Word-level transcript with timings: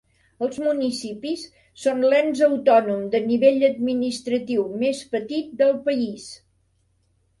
Els 0.45 0.59
municipis 0.61 1.43
són 1.83 2.01
l'ens 2.13 2.41
autònom 2.47 3.03
de 3.17 3.21
nivell 3.27 3.67
administratiu 3.69 4.65
més 4.85 5.03
petit 5.13 5.53
del 5.61 5.77
país. 5.91 6.27